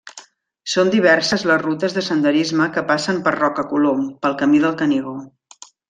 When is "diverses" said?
0.95-1.43